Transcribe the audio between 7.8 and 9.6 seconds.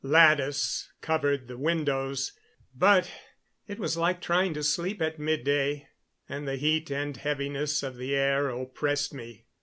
of the air oppressed me.